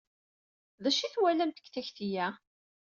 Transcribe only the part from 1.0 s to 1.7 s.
i twalamt deg